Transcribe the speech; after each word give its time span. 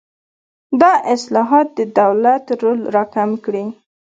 دا 0.81 0.93
اصلاحات 1.15 1.67
د 1.77 1.79
دولت 1.99 2.45
رول 2.61 2.79
راکم 2.95 3.29
کړي. 3.45 3.65